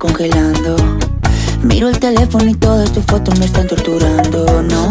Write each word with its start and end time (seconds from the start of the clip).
congelando. 0.00 0.76
Miro 1.62 1.88
el 1.88 2.00
teléfono 2.00 2.48
y 2.48 2.54
todas 2.54 2.90
tus 2.90 3.04
fotos 3.04 3.38
me 3.38 3.44
están 3.44 3.68
torturando, 3.68 4.62
¿no? 4.62 4.90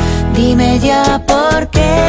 Dime 0.33 0.79
ya 0.79 1.21
por 1.27 1.67
qué. 1.69 2.00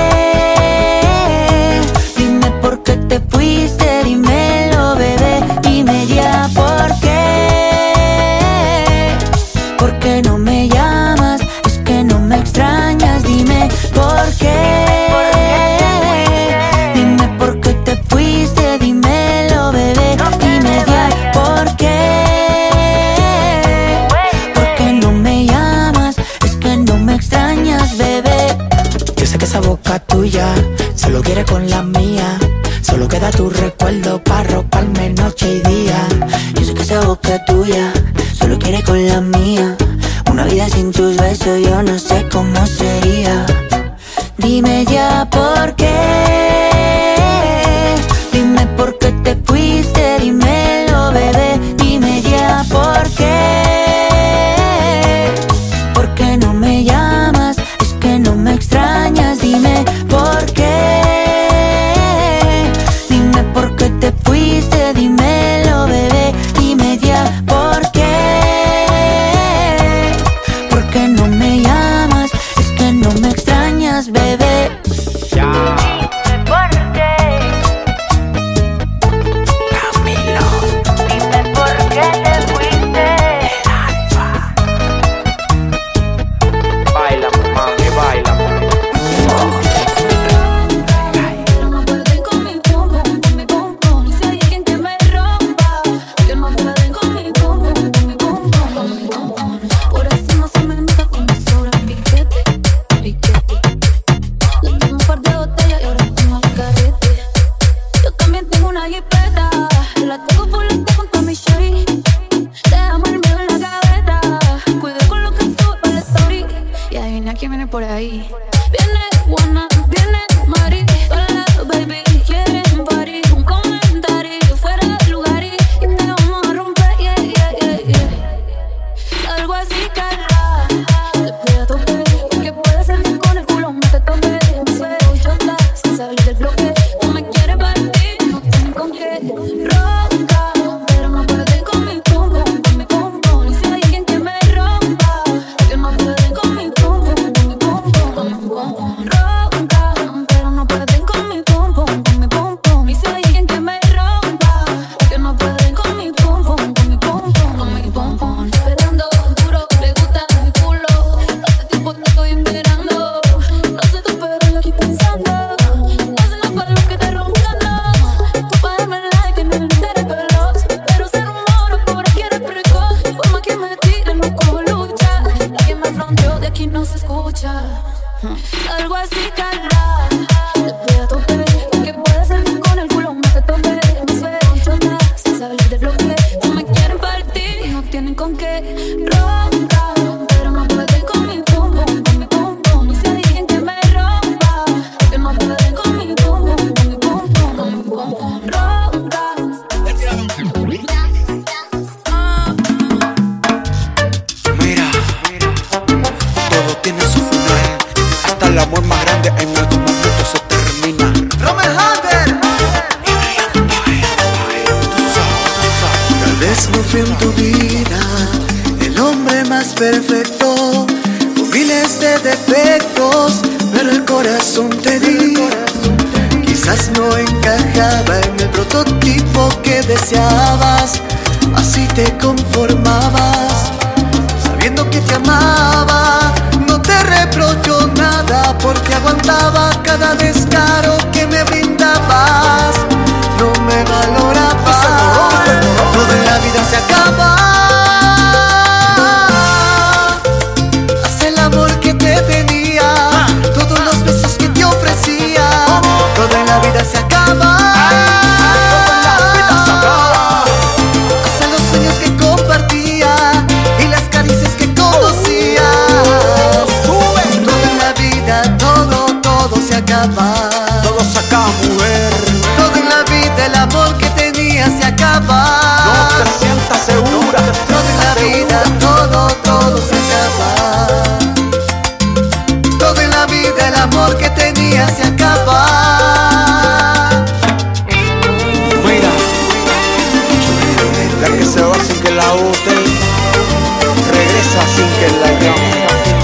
con 31.45 31.72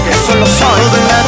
Eso 0.09 0.35
lo 0.35 0.45
sabe. 0.45 1.18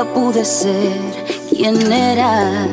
nunca 0.00 0.14
pude 0.14 0.44
ser 0.44 0.98
quien 1.48 1.92
era 1.92 2.66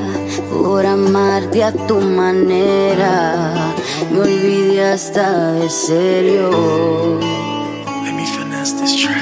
por 0.51 0.85
amarte 0.85 1.63
a 1.63 1.71
tu 1.71 1.99
manera. 1.99 3.73
Me 4.11 4.19
olvidé 4.19 4.91
hasta 4.91 5.53
de 5.53 5.69
serio. 5.69 7.19
Let 8.03 8.13
me 8.13 8.25
finesse 8.25 8.73
this 8.79 8.95
track. 9.01 9.15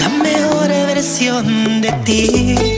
La 0.00 0.08
mejor 0.22 0.68
versión 0.68 1.80
de 1.80 1.92
ti 2.04 2.71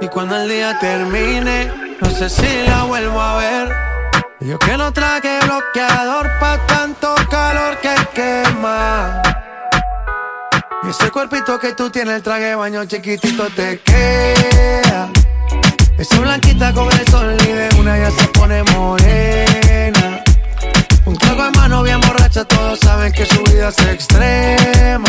Y 0.00 0.08
cuando 0.08 0.36
el 0.36 0.46
día 0.46 0.78
termine, 0.78 1.72
no 2.02 2.10
sé 2.10 2.28
si 2.28 2.66
la 2.66 2.84
vuelvo 2.84 3.18
a 3.18 3.38
ver. 3.38 3.74
Yo 4.40 4.58
que 4.58 4.76
no 4.76 4.92
traje 4.92 5.38
bloqueador 5.40 6.30
pa' 6.38 6.58
tanto 6.66 7.14
calor 7.30 7.78
que 7.78 7.94
quema. 8.12 9.22
Y 10.82 10.90
ese 10.90 11.10
cuerpito 11.10 11.58
que 11.58 11.72
tú 11.72 11.88
tienes, 11.88 12.16
el 12.16 12.22
traje 12.22 12.54
baño 12.54 12.84
chiquitito 12.84 13.48
te 13.56 13.80
queda. 13.80 15.08
Esa 15.96 16.20
blanquita 16.20 16.74
con 16.74 16.92
el 16.92 17.08
sol 17.08 17.34
y 17.40 17.52
de 17.52 17.70
una 17.78 17.96
ya 17.96 18.10
se 18.10 18.28
pone 18.28 18.62
morena. 18.64 20.22
Un 21.06 21.16
trago 21.16 21.46
en 21.46 21.52
mano 21.52 21.82
bien 21.82 22.02
borracha, 22.02 22.44
todos 22.44 22.80
saben 22.80 23.14
que 23.14 23.24
su 23.24 23.42
vida 23.44 23.70
es 23.70 23.78
extrema. 23.78 25.08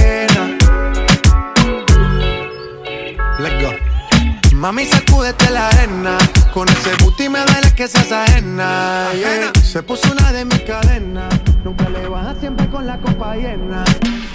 Mami, 4.61 4.85
sacúdete 4.85 5.49
la 5.49 5.69
arena. 5.69 6.19
Con 6.53 6.69
ese 6.69 6.91
booty 7.01 7.29
me 7.29 7.39
duele 7.39 7.73
que 7.73 7.87
seas 7.87 8.11
ajena. 8.11 9.09
yeah. 9.15 9.51
Se 9.63 9.81
puso 9.81 10.11
una 10.11 10.31
de 10.31 10.45
mis 10.45 10.59
cadenas. 10.59 11.33
Nunca 11.63 11.89
le 11.89 12.07
baja 12.07 12.35
siempre 12.39 12.69
con 12.69 12.85
la 12.85 12.95
copa 12.99 13.35
llena. 13.35 13.83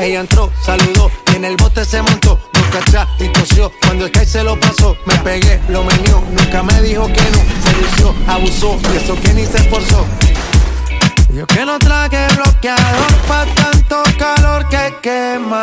Ella 0.00 0.18
entró, 0.18 0.50
saludó 0.64 1.12
y 1.32 1.36
en 1.36 1.44
el 1.44 1.56
bote 1.56 1.84
se 1.84 2.02
montó. 2.02 2.40
Nunca 2.54 2.78
atrás 2.78 3.08
y 3.20 3.28
tosió. 3.28 3.70
Cuando 3.82 4.06
el 4.06 4.10
que 4.10 4.26
se 4.26 4.42
lo 4.42 4.58
pasó, 4.58 4.96
me 5.06 5.14
pegué, 5.18 5.60
lo 5.68 5.84
menió. 5.84 6.20
Nunca 6.32 6.60
me 6.60 6.82
dijo 6.82 7.06
que 7.06 7.22
no. 7.22 7.38
Se 7.62 7.80
lució, 7.80 8.14
abusó 8.26 8.80
y 8.92 8.96
eso 8.96 9.14
que 9.22 9.32
ni 9.32 9.46
se 9.46 9.58
esforzó. 9.58 10.04
Yo 11.32 11.46
que 11.46 11.64
no 11.64 11.78
traje 11.78 12.26
bloqueador 12.34 13.14
pa' 13.28 13.46
tanto 13.54 14.02
calor 14.18 14.68
que 14.70 14.92
quema. 15.02 15.62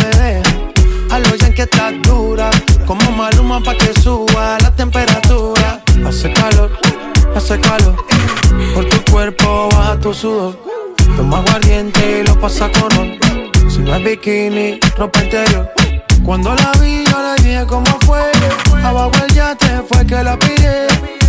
que 1.53 1.63
estás 1.63 1.93
dura. 2.03 2.49
Como 2.85 3.11
maluma 3.11 3.59
pa' 3.61 3.75
que 3.75 3.93
suba 4.01 4.57
la 4.61 4.71
temperatura. 4.75 5.81
Hace 6.05 6.31
calor, 6.33 6.71
hace 7.35 7.59
calor. 7.59 7.95
Por 8.73 8.85
tu 8.89 9.11
cuerpo 9.11 9.69
baja 9.71 9.99
tu 9.99 10.13
sudor. 10.13 10.57
Toma 11.17 11.39
aguardiente 11.39 12.19
y 12.19 12.27
lo 12.27 12.39
pasa 12.39 12.69
con. 12.71 12.91
Si 13.69 13.79
no 13.79 13.95
es 13.95 14.03
bikini, 14.03 14.79
ropa 14.97 15.23
interior. 15.23 15.69
Cuando 16.23 16.53
la 16.53 16.71
vi, 16.79 17.03
yo 17.05 17.17
le 17.21 17.43
dije 17.43 17.65
cómo 17.67 17.97
fue. 18.05 18.31
Abajo 18.83 19.11
el 19.27 19.33
yate 19.33 19.81
fue 19.89 20.05
que 20.05 20.23
la 20.23 20.37
pillé. 20.37 20.87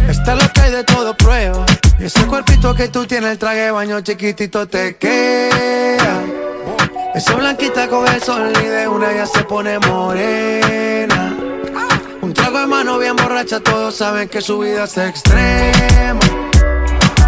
Esta 0.09 0.35
es 0.35 0.43
lo 0.43 0.53
que 0.53 0.61
hay 0.61 0.71
de 0.73 0.85
todo 0.85 1.17
prueba. 1.17 1.65
Ese 1.99 2.27
cuerpito 2.27 2.75
que 2.75 2.89
tú 2.89 3.07
tienes, 3.07 3.33
el 3.33 3.39
traje 3.39 3.71
baño 3.71 4.01
chiquitito 4.01 4.67
te 4.67 4.97
queda. 4.97 6.23
Esa 7.15 7.35
blanquita 7.35 7.89
con 7.89 8.09
el 8.09 8.23
sol 8.23 8.51
y 8.65 8.67
de 8.67 8.89
una 8.89 9.13
ya 9.13 9.27
se 9.27 9.45
pone 9.45 9.79
morena. 9.81 11.37
Un 12.23 12.33
trago 12.33 12.61
de 12.61 12.67
mano 12.67 12.99
bien 12.99 13.17
borracha, 13.17 13.61
todos 13.61 13.97
saben 13.97 14.31
que 14.31 14.41
su 14.41 14.59
vida 14.61 14.85
es 14.85 14.97
extrema. 14.97 16.21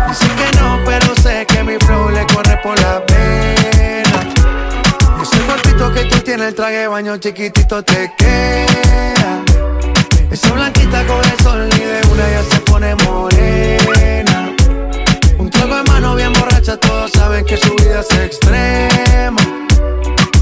Dicen 0.09 0.31
que 0.37 0.59
no, 0.59 0.81
pero 0.87 1.15
sé 1.17 1.45
que 1.47 1.63
mi 1.63 1.77
flow 1.77 2.09
le 2.09 2.25
corre 2.27 2.59
por 2.63 2.81
la 2.81 3.05
pena. 3.05 4.33
Ese 5.23 5.39
cuerpito 5.41 5.93
que 5.93 6.05
tú 6.07 6.19
tienes, 6.21 6.49
el 6.49 6.55
traje 6.55 6.77
de 6.77 6.89
baño 6.89 7.19
chiquitito 7.19 7.83
te 7.85 8.11
queda. 8.17 9.45
Esa 10.31 10.51
blanquita 10.53 11.07
con 11.07 11.23
el 11.23 11.39
sol 11.41 11.69
y 11.77 11.81
de 11.81 12.01
una 12.11 12.31
ya 12.31 12.43
se 12.43 12.61
pone 12.61 12.95
morena. 13.05 14.51
Un 15.39 15.51
trago 15.51 15.77
de 15.77 15.83
mano 15.83 16.15
bien 16.15 16.33
borracha, 16.33 16.79
todos 16.79 17.11
saben 17.11 17.45
que 17.45 17.59
su 17.59 17.75
vida 17.77 18.01
es 18.01 18.19
extrema. 18.19 19.64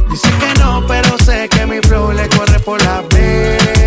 Dicen 0.09 0.38
que 0.38 0.61
no, 0.61 0.85
pero 0.87 1.18
sé 1.18 1.48
que 1.48 1.66
mi 1.66 1.81
flow 1.81 2.12
le 2.12 2.28
corre 2.28 2.59
por 2.61 2.83
la 2.83 3.02
pena. 3.09 3.82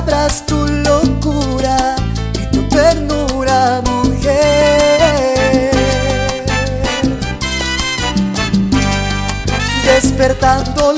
Palabras, 0.00 0.44
tu 0.46 0.66
locura 0.66 1.96
y 2.34 2.46
tu 2.46 2.62
ternura, 2.68 3.82
mujer. 3.84 5.70
Despertando 9.84 10.89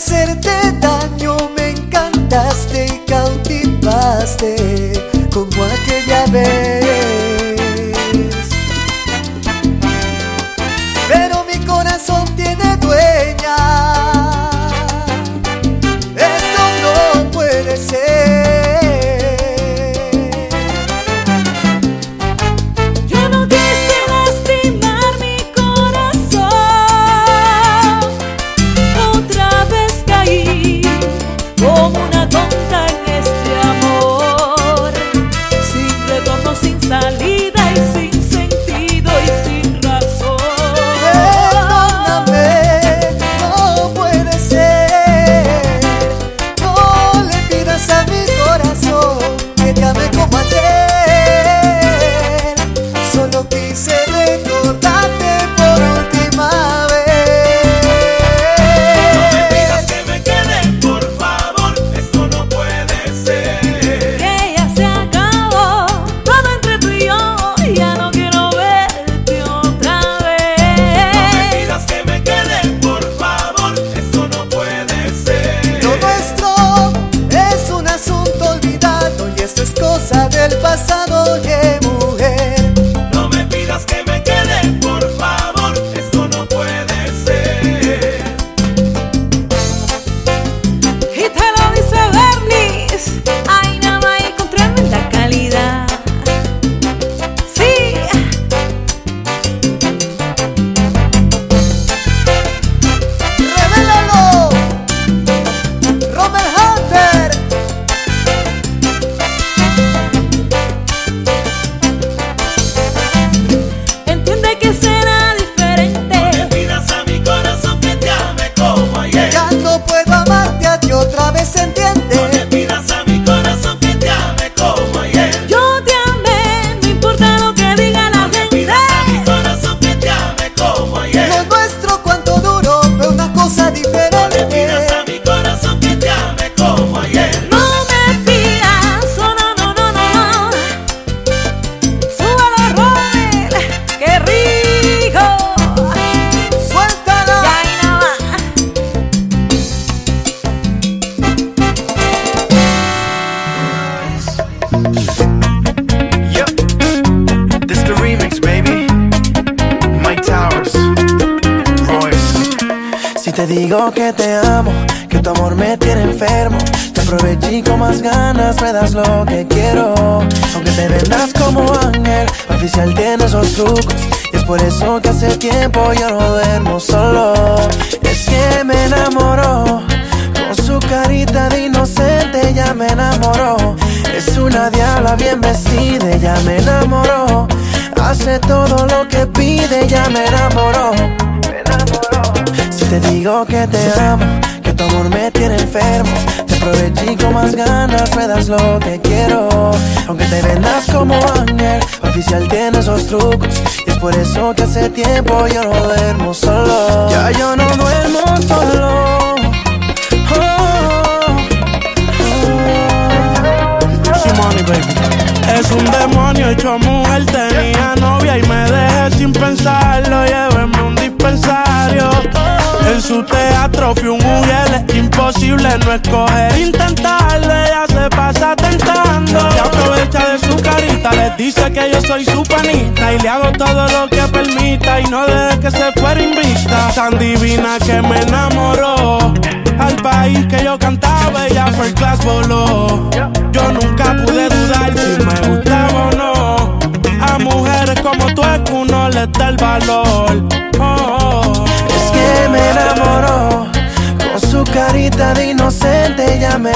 hacerte 0.00 0.50
daño, 0.80 1.36
me 1.58 1.72
encantaste 1.72 2.86
y 2.86 3.04
cautivaste 3.06 4.92
como 5.30 5.62
aquella 5.62 6.24
vez. 6.32 6.79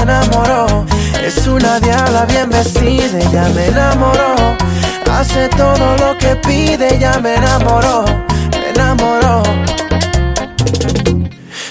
enamoró. 0.05 0.85
Es 1.23 1.47
una 1.47 1.79
diabla 1.79 2.25
bien 2.25 2.49
vestida, 2.49 3.19
Ya 3.31 3.49
me 3.49 3.67
enamoró. 3.67 4.55
Hace 5.11 5.47
todo 5.49 5.95
lo 5.97 6.17
que 6.17 6.35
pide, 6.35 6.99
Ya 6.99 7.19
me 7.19 7.35
enamoró, 7.35 8.05
me 8.51 8.69
enamoró. 8.69 9.43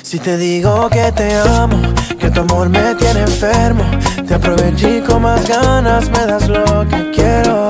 Si 0.02 0.18
te 0.18 0.36
digo 0.36 0.88
que 0.90 1.12
te 1.12 1.36
amo, 1.36 1.80
que 2.18 2.30
tu 2.30 2.40
amor 2.40 2.68
me 2.68 2.94
tiene 2.94 3.20
enfermo, 3.20 3.84
te 4.26 4.34
aproveché 4.34 5.02
con 5.02 5.22
más 5.22 5.46
ganas, 5.46 6.08
me 6.10 6.26
das 6.26 6.48
lo 6.48 6.88
que 6.88 7.10
quiero. 7.10 7.68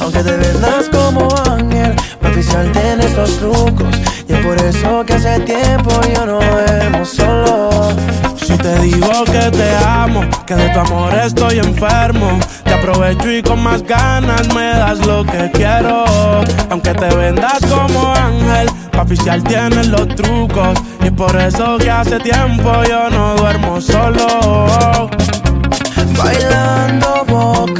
Aunque 0.00 0.22
te 0.22 0.36
vendas 0.36 0.88
como 0.90 1.28
ángel, 1.50 1.94
oficial 2.22 2.70
tienes 2.72 3.14
los 3.16 3.36
trucos. 3.38 3.94
Y 4.28 4.32
es 4.32 4.38
por 4.44 4.56
eso 4.62 5.04
que 5.06 5.14
hace 5.14 5.40
tiempo 5.40 5.90
yo 6.14 6.26
no 6.26 6.38
duermo 6.38 7.04
solo. 7.04 7.90
Te 8.62 8.78
digo 8.80 9.24
que 9.24 9.50
te 9.50 9.76
amo, 9.76 10.20
que 10.46 10.54
de 10.54 10.68
tu 10.68 10.80
amor 10.80 11.14
estoy 11.14 11.58
enfermo. 11.58 12.38
Te 12.62 12.74
aprovecho 12.74 13.30
y 13.30 13.42
con 13.42 13.62
más 13.62 13.82
ganas 13.82 14.52
me 14.54 14.68
das 14.70 14.98
lo 15.06 15.24
que 15.24 15.50
quiero. 15.52 16.04
Aunque 16.68 16.92
te 16.92 17.14
vendas 17.14 17.58
como 17.68 18.14
ángel, 18.14 18.68
pa' 18.92 19.02
oficial 19.02 19.42
tienes 19.44 19.88
los 19.88 20.08
trucos. 20.08 20.78
Y 21.02 21.10
por 21.10 21.34
eso 21.36 21.78
que 21.78 21.90
hace 21.90 22.18
tiempo 22.20 22.70
yo 22.86 23.08
no 23.08 23.34
duermo 23.36 23.80
solo. 23.80 25.08
Bailando 26.18 27.24
boca 27.26 27.79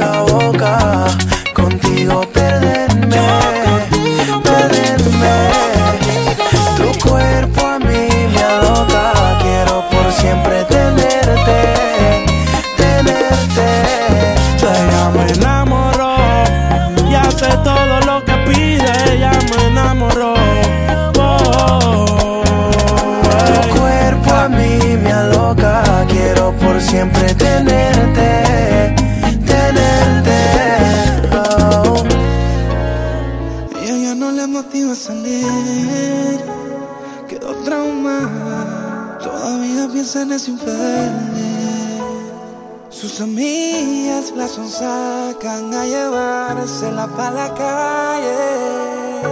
Sus 43.01 43.19
amigas 43.19 44.31
las 44.35 44.51
sacan 44.51 45.73
a 45.73 45.85
llevársela 45.85 47.07
pa' 47.07 47.31
la 47.31 47.51
calle, 47.55 49.25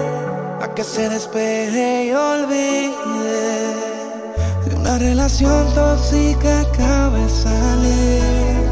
a 0.59 0.73
que 0.73 0.83
se 0.83 1.07
despeje 1.07 2.05
y 2.05 2.11
olvide 2.11 3.73
de 4.65 4.75
una 4.75 4.97
relación 4.97 5.71
tóxica 5.75 6.61
acaba 6.61 7.19
de 7.19 7.29
salir. 7.29 8.69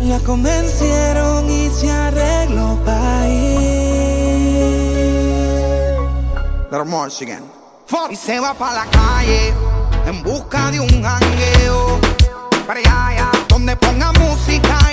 La 0.00 0.18
convencieron 0.18 1.48
y 1.48 1.70
se 1.70 1.90
arregló 1.90 2.76
para 2.84 3.28
ir. 3.28 3.84
Little 6.72 6.84
more 6.86 7.06
again. 7.06 7.44
Y 8.10 8.16
se 8.16 8.40
va 8.40 8.52
pa' 8.54 8.74
la 8.74 8.86
calle 8.86 9.63
en 10.06 10.22
busca 10.22 10.70
de 10.70 10.80
un 10.80 11.02
jangueo. 11.02 12.00
Para 12.66 12.80
allá, 12.80 13.06
allá, 13.08 13.30
donde 13.48 13.76
ponga 13.76 14.12
música. 14.12 14.83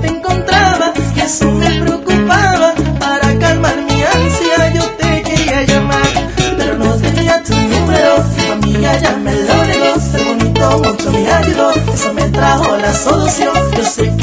te 0.00 0.08
encontraba 0.08 0.92
y 1.16 1.20
eso 1.20 1.50
me 1.50 1.70
preocupaba. 1.80 2.74
Para 2.98 3.38
calmar 3.38 3.76
mi 3.88 4.02
ansia 4.02 4.72
yo 4.74 4.84
te 4.98 5.22
quería 5.22 5.62
llamar, 5.64 6.06
pero 6.56 6.78
no 6.78 6.94
tenía 6.96 7.42
tu 7.42 7.54
número. 7.54 8.24
Amiga 8.52 8.98
ya 8.98 9.16
me 9.16 9.32
lo 9.32 9.64
negó, 9.64 9.94
el 10.14 10.24
bonito 10.24 10.78
mucho 10.78 11.10
me 11.10 11.30
ayudó, 11.30 11.70
eso 11.92 12.12
me 12.14 12.30
trajo 12.30 12.76
la 12.76 12.92
solución. 12.92 13.54
Yo 13.76 13.84
sé 13.84 14.13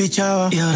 sospechaba. 0.00 0.48
Yeah. 0.52 0.69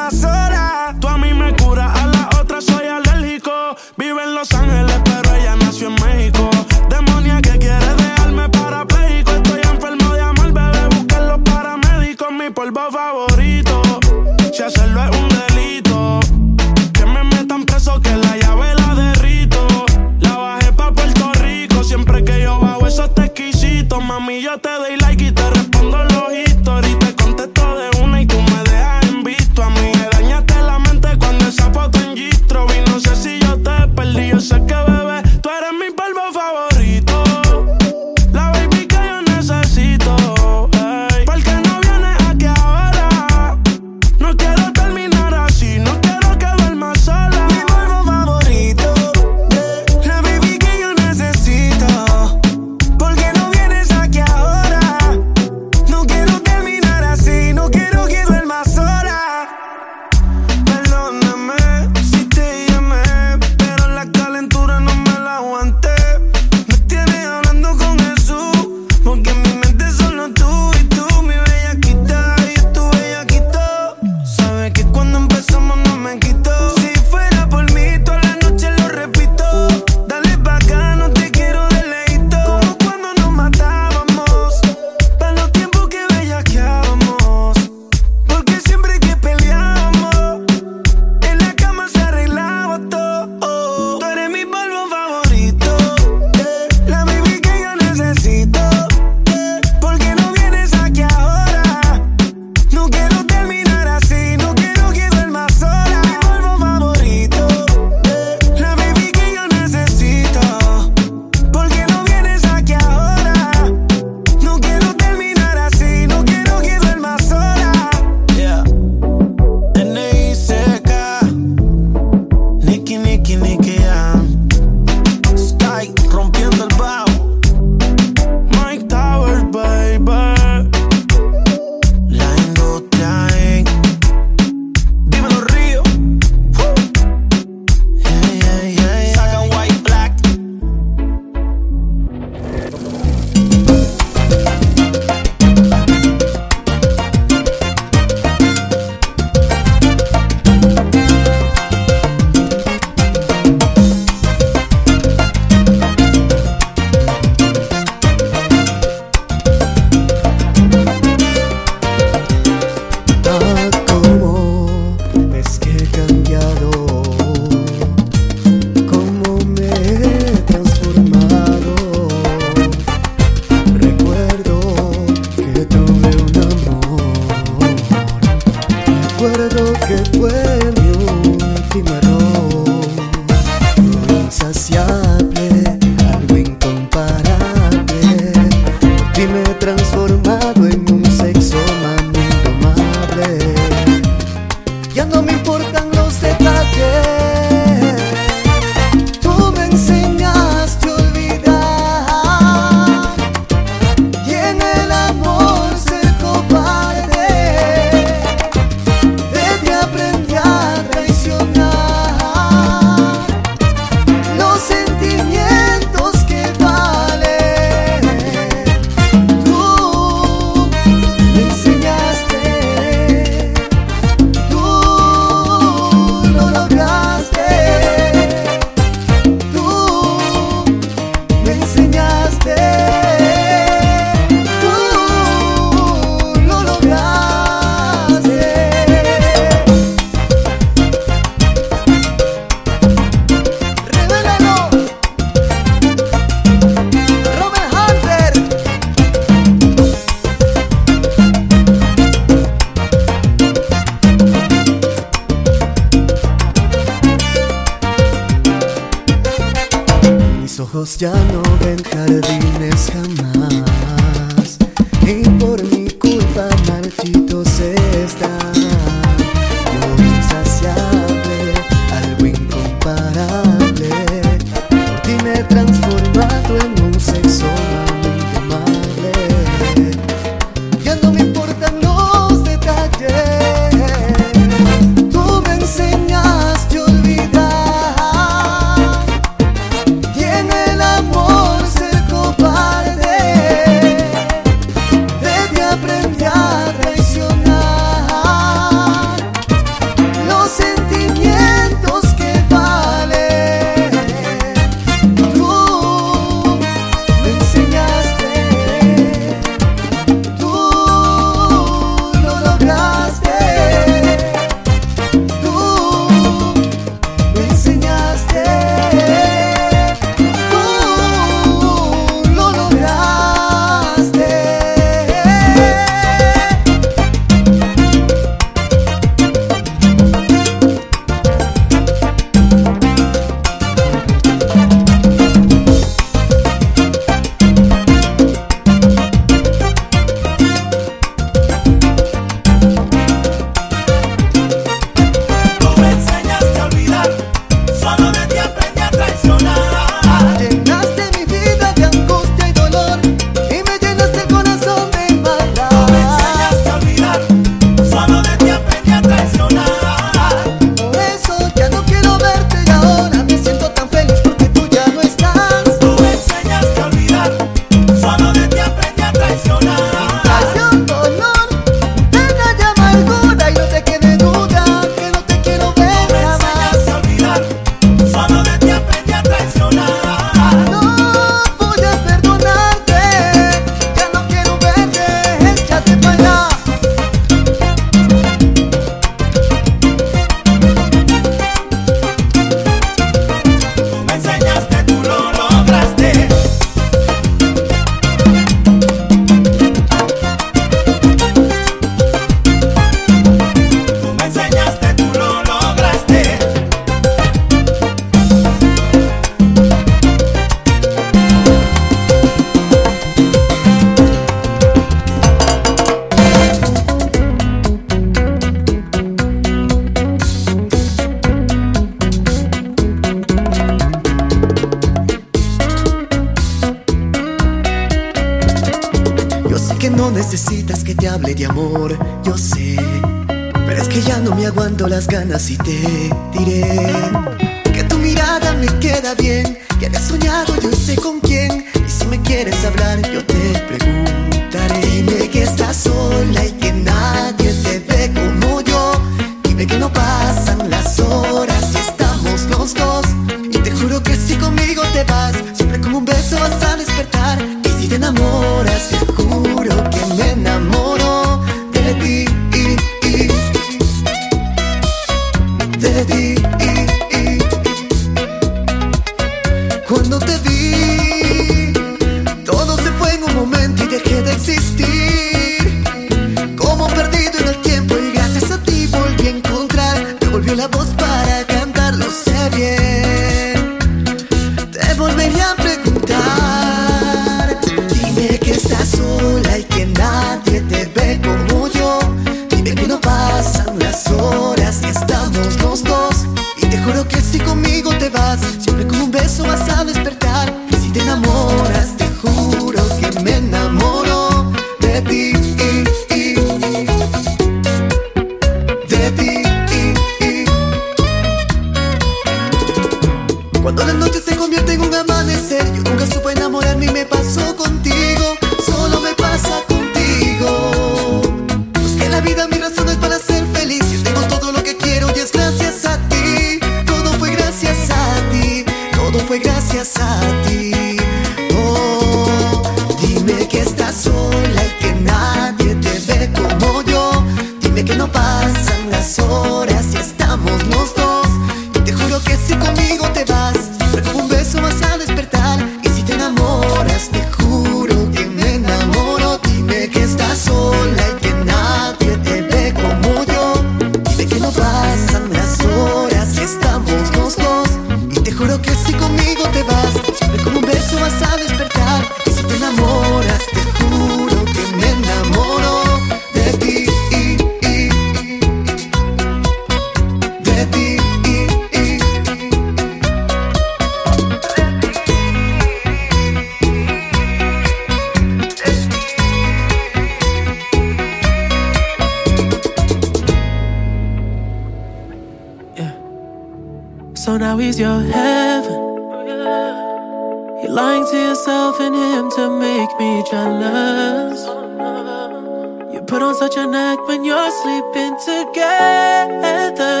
sleeping 597.50 598.16
together. 598.18 600.00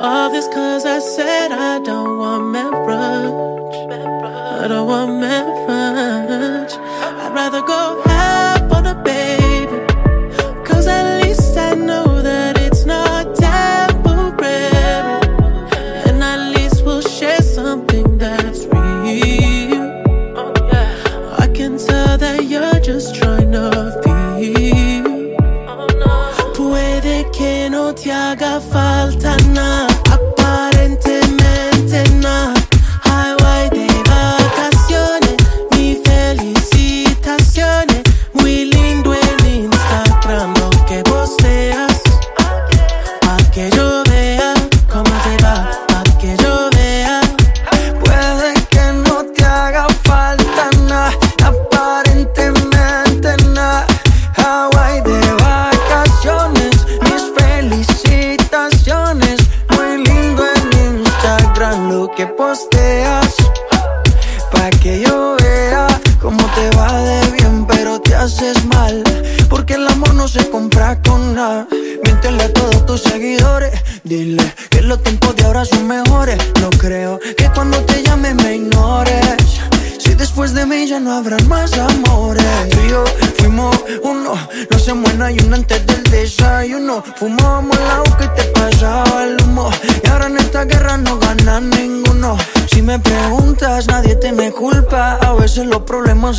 All 0.00 0.30
this 0.30 0.46
cause 0.48 0.84
I 0.84 0.98
said 0.98 1.52
I 1.52 1.78
don't 1.80 2.18
want 2.18 2.50
marriage. 2.50 3.76
I 4.62 4.68
don't 4.68 4.86
want 4.86 5.20
marriage. 5.20 6.72
I'd 6.74 7.32
rather 7.34 7.62
go 7.62 8.02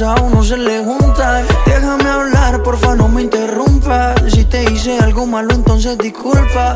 a 0.01 0.15
uno 0.15 0.43
se 0.43 0.57
le 0.57 0.83
junta. 0.83 1.41
Déjame 1.65 2.09
hablar, 2.09 2.61
porfa, 2.63 2.95
no 2.95 3.07
me 3.07 3.21
interrumpas. 3.21 4.15
Si 4.27 4.43
te 4.43 4.63
hice 4.63 4.99
algo 4.99 5.25
malo, 5.25 5.53
entonces 5.53 5.97
disculpa. 5.97 6.74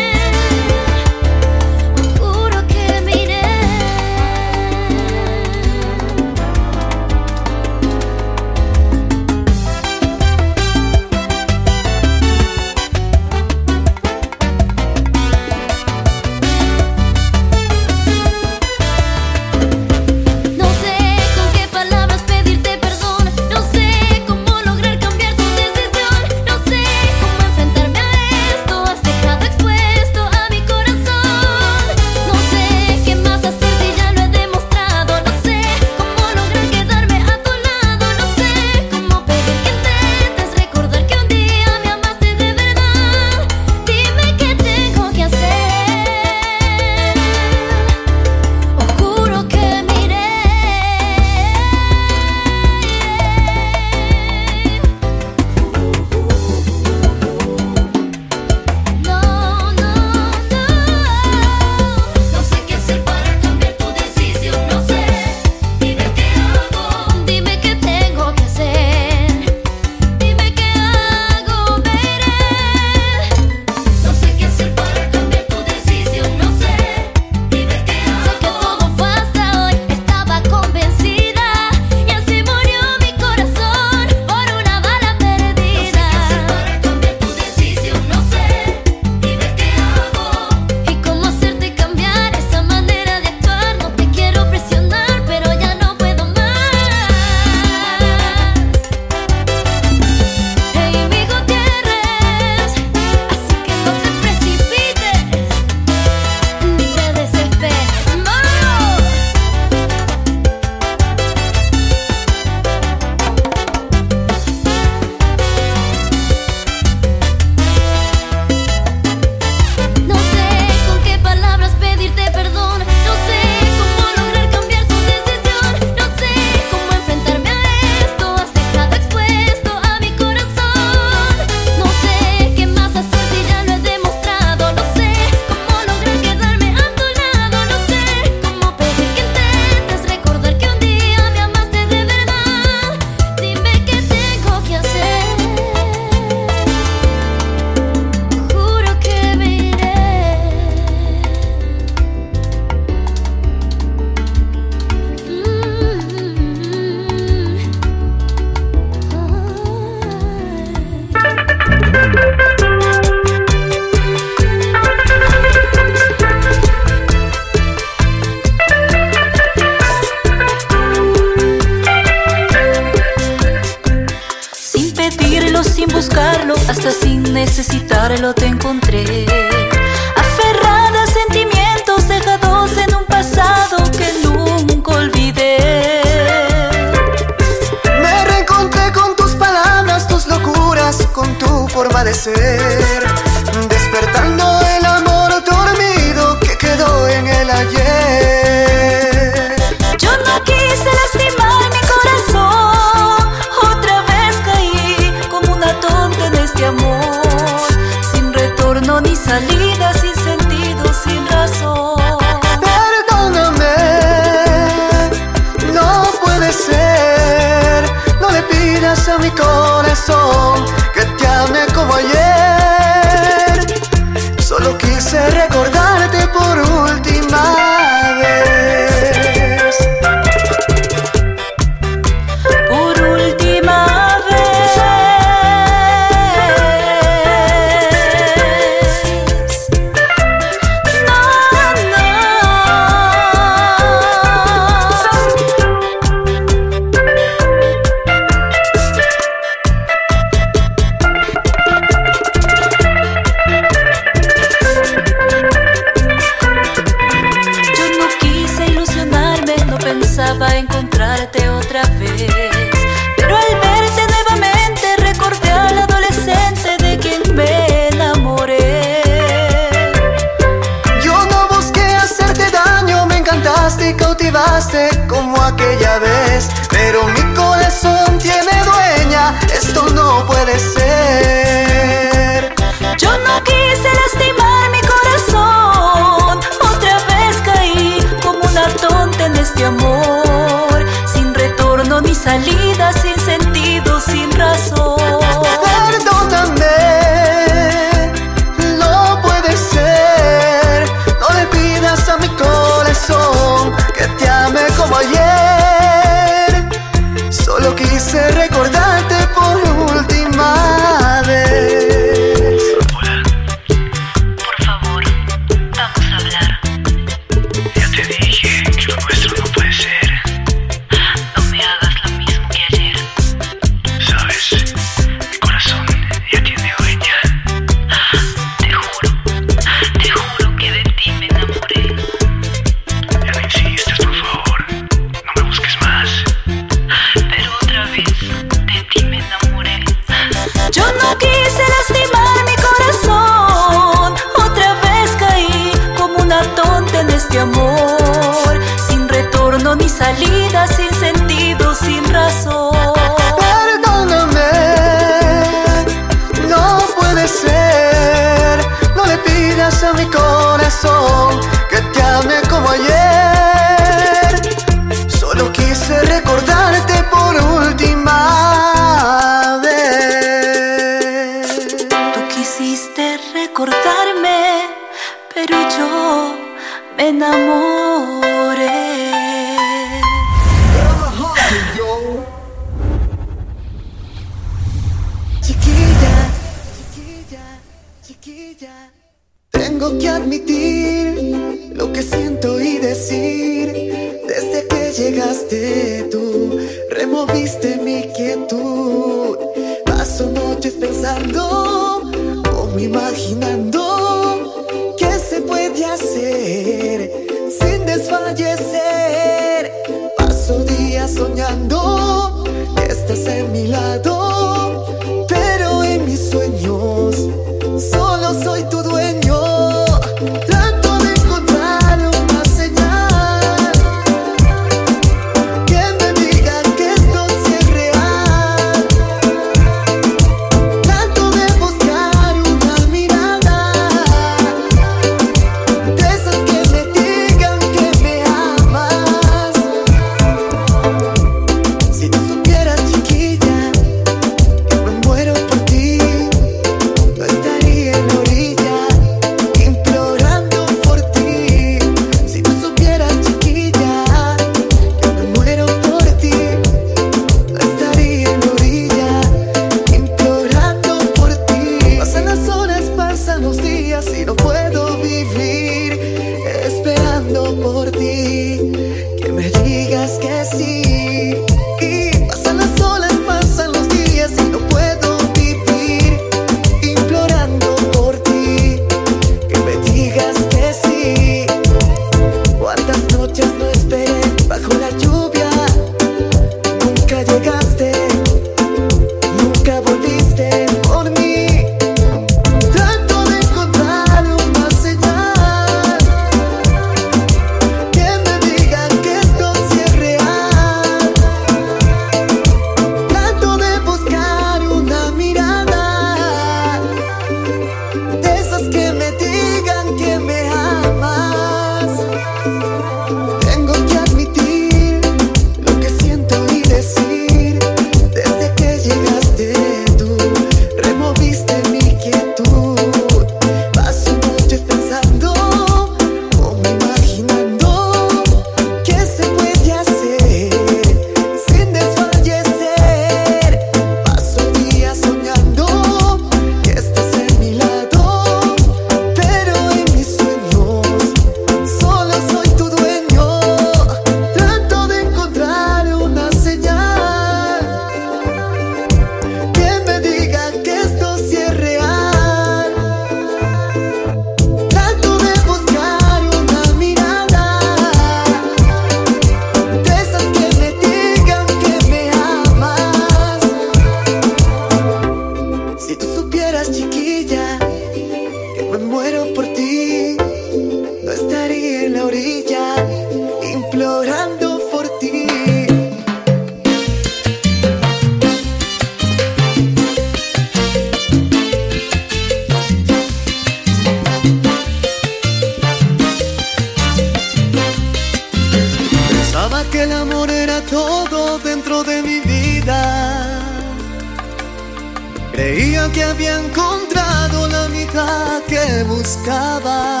buscaba. 598.82 600.00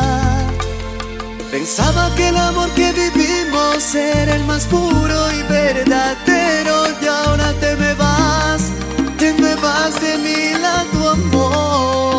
Pensaba 1.50 2.14
que 2.14 2.28
el 2.28 2.36
amor 2.36 2.70
que 2.70 2.92
vivimos 2.92 3.94
era 3.94 4.36
el 4.36 4.44
más 4.44 4.66
puro 4.66 5.32
y 5.32 5.42
verdadero 5.44 6.76
y 7.02 7.06
ahora 7.06 7.52
te 7.54 7.74
me 7.76 7.94
vas, 7.94 8.62
te 9.18 9.32
me 9.34 9.54
vas 9.56 10.00
de 10.00 10.18
mi 10.18 10.58
lado 10.60 11.10
amor. 11.10 12.09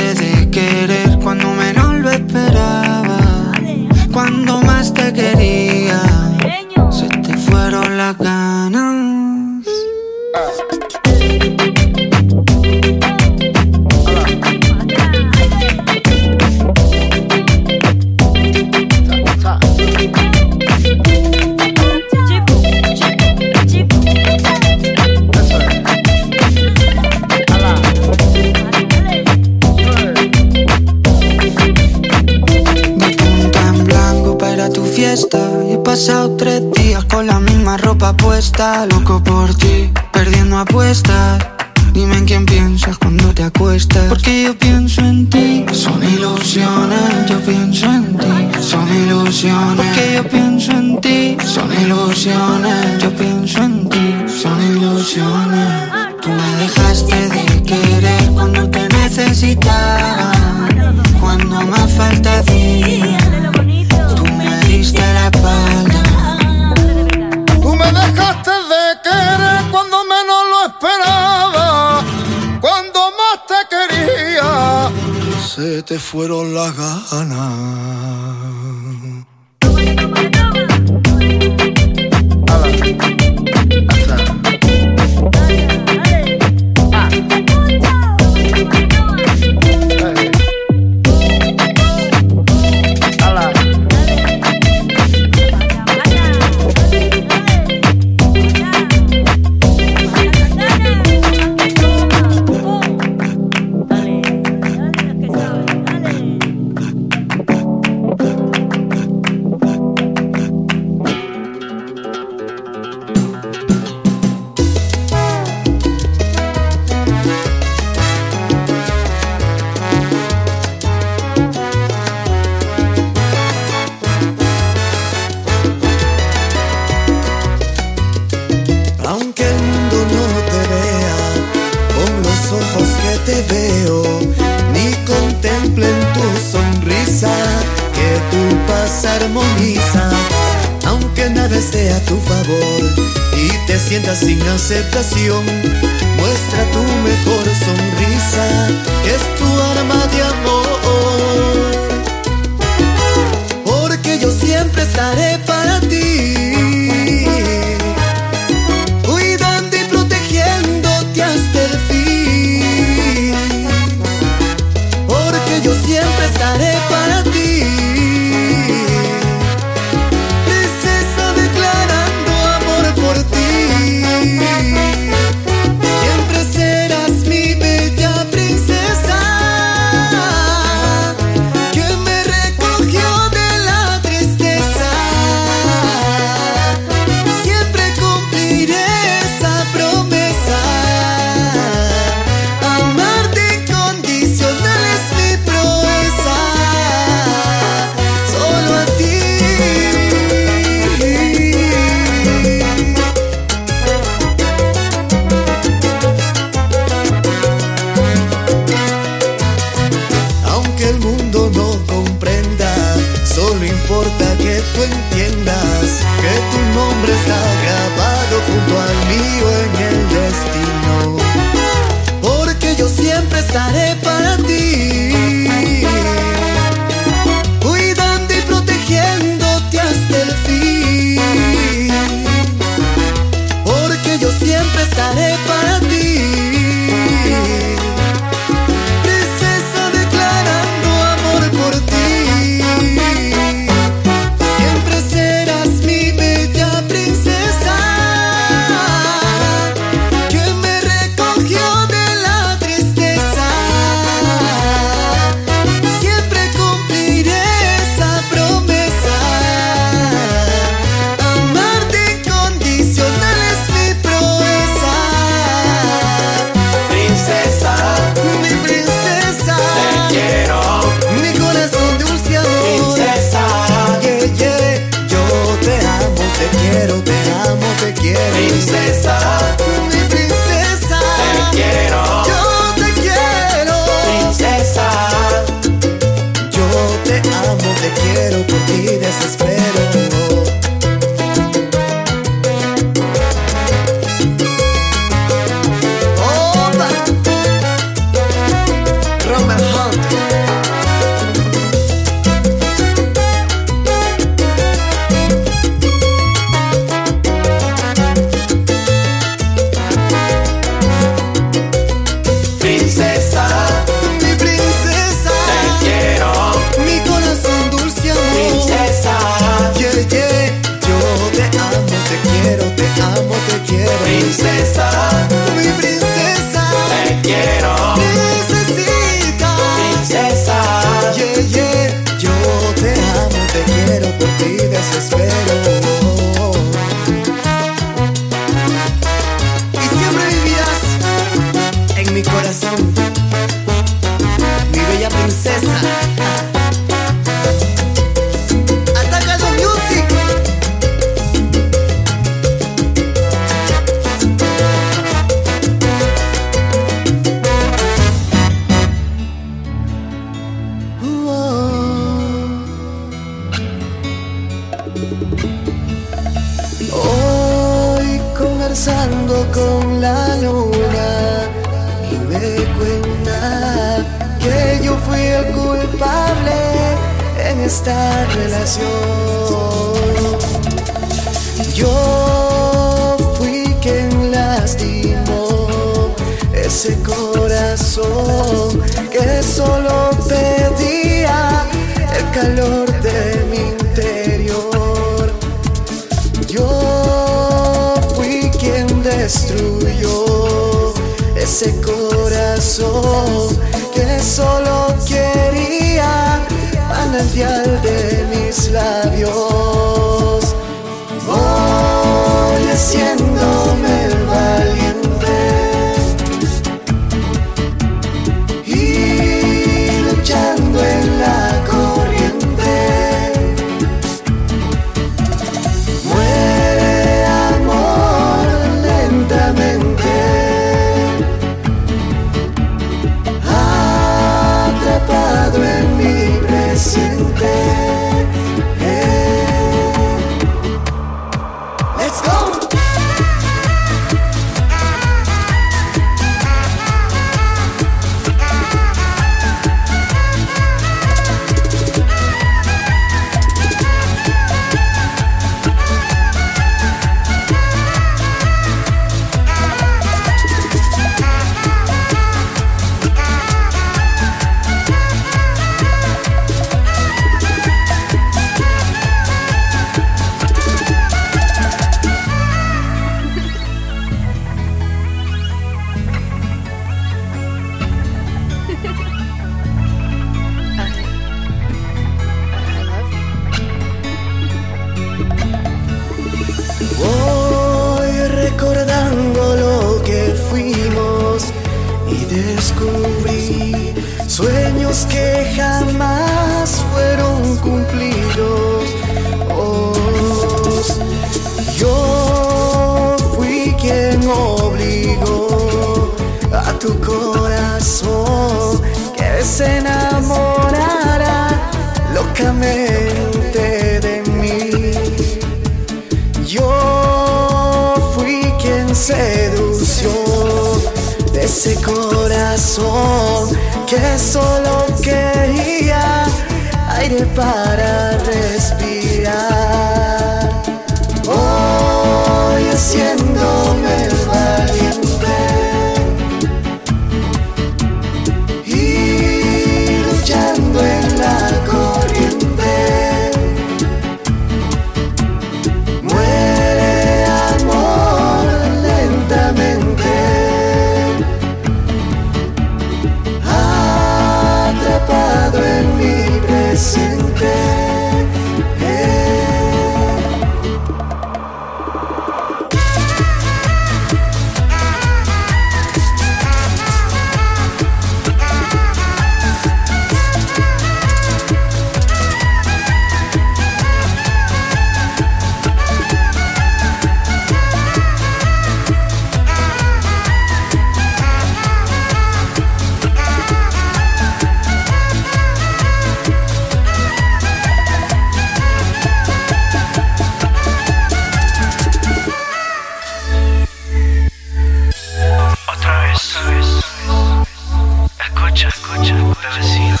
Escucha, 598.56 598.68
escucha, 598.68 599.14
bebecita. 599.14 600.00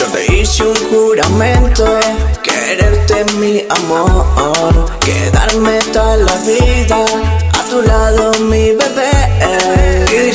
Yo 0.00 0.06
te 0.06 0.34
hice 0.34 0.64
un 0.64 0.74
juramento, 0.90 1.86
quererte 2.42 3.24
mi 3.36 3.64
amor, 3.70 4.84
quedarme 4.98 5.78
toda 5.92 6.16
la 6.16 6.34
vida 6.38 7.04
a 7.52 7.62
tu 7.70 7.82
lado 7.82 8.32
mi 8.40 8.72
bebé. 8.72 9.12
Me 10.10 10.32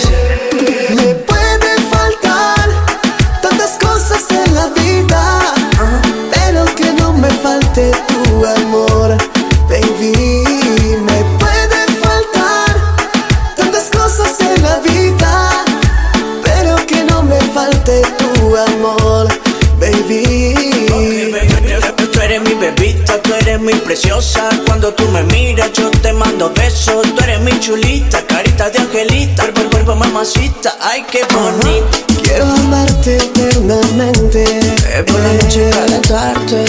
mamacita, 30.23 30.73
ay, 30.79 31.03
qué 31.11 31.21
bonito. 31.33 31.97
Quiero 32.23 32.45
amarte 32.45 33.17
eternamente. 33.17 34.43
Eh, 34.43 35.03
por 35.05 35.19
la 35.19 35.33
noche 35.33 35.69
calentarte. 35.69 36.63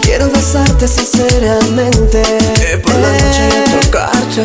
Quiero 0.00 0.30
besarte 0.30 0.88
sinceramente. 0.88 2.22
Eh, 2.22 2.78
por 2.78 2.94
la 2.94 3.12
noche 3.12 3.48
tocarte. 3.82 4.42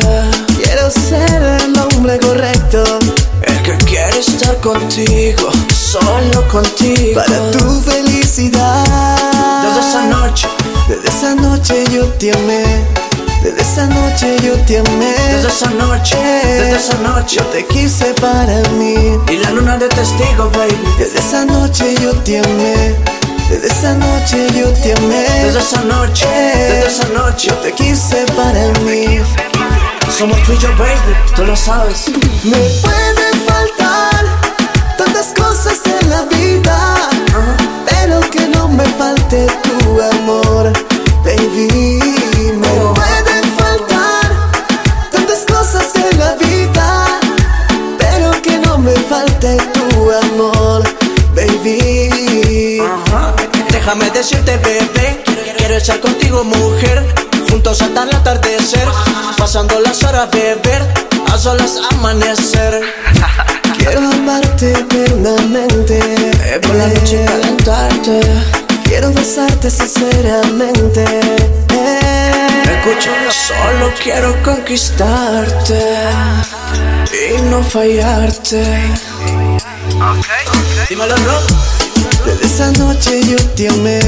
Quiero 0.62 0.90
ser 0.90 1.60
el 1.64 1.78
hombre 1.78 2.18
correcto. 2.18 2.84
El 3.42 3.62
que 3.62 3.76
quiere 3.86 4.18
estar 4.18 4.60
contigo, 4.60 5.50
solo 5.74 6.46
contigo. 6.48 7.22
Para 7.22 7.50
tu 7.52 7.80
felicidad. 7.80 8.84
Desde 9.64 9.88
esa 9.88 10.04
noche, 10.04 10.48
Desde 10.88 11.08
esa 11.08 11.34
noche 11.34 11.84
yo 11.90 12.04
te 12.18 12.32
amé 12.32 12.91
esa 13.82 13.94
noche 13.94 14.36
yo 14.44 14.54
te 14.64 14.78
amé. 14.78 15.14
Desde 15.32 15.48
esa 15.48 15.70
noche, 15.70 16.16
desde 16.16 16.76
esa 16.76 16.98
noche 16.98 17.36
yo 17.36 17.44
te 17.46 17.66
quise 17.66 18.14
para 18.14 18.60
mí. 18.78 18.94
Y 19.28 19.36
la 19.38 19.50
luna 19.50 19.76
de 19.76 19.88
testigo, 19.88 20.50
baby. 20.50 20.76
Desde 20.98 21.18
esa 21.18 21.44
noche 21.44 21.94
yo 22.00 22.12
te 22.22 22.38
amé. 22.38 22.94
Desde 23.50 23.66
esa 23.66 23.94
noche 23.94 24.46
yo 24.56 24.68
te 24.82 24.92
amé. 24.92 25.24
Desde 25.44 25.58
esa 25.58 25.82
noche, 25.82 26.26
desde 26.28 26.86
esa 26.86 27.08
noche 27.08 27.48
yo 27.48 27.54
te 27.56 27.72
quise 27.72 28.24
para 28.36 28.68
mí. 28.84 29.20
Somos 30.16 30.40
tú 30.44 30.52
y 30.52 30.58
yo, 30.58 30.68
baby, 30.76 31.16
tú 31.34 31.44
lo 31.44 31.56
sabes. 31.56 32.04
Me 32.44 32.58
decirte 54.22 54.56
bebé 54.58 55.20
Quiero 55.56 55.74
estar 55.74 55.98
contigo 55.98 56.44
mujer. 56.44 57.04
Juntos 57.50 57.82
hasta 57.82 58.04
el 58.04 58.14
atardecer 58.14 58.86
Pasando 59.36 59.80
las 59.80 60.02
horas 60.04 60.30
beber 60.30 60.82
A 61.32 61.36
solas 61.36 61.80
amanecer. 61.90 62.82
Quiero 63.78 63.98
amarte 63.98 64.70
eternamente. 64.70 65.98
Por 66.62 66.74
la 66.76 66.86
noche. 66.86 67.24
Calentarte. 67.24 68.20
Quiero 68.84 69.12
besarte 69.12 69.68
sinceramente. 69.70 71.04
Me 71.68 72.74
escucho. 72.76 73.10
Solo 73.30 73.92
quiero 74.00 74.40
conquistarte 74.44 75.82
Y 77.12 77.42
no 77.50 77.60
fallarte. 77.64 78.62
Okay, 79.96 80.44
okay. 80.46 80.86
Dímelo, 80.88 81.16
no 81.18 81.91
desde 82.24 82.46
esa 82.46 82.70
noche 82.72 83.20
yo 83.28 83.36
te 83.56 83.68
amé. 83.68 83.98